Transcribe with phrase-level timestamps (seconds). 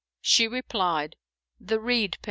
[0.19, 1.15] '"She replied,
[1.59, 2.19] "The reed pen."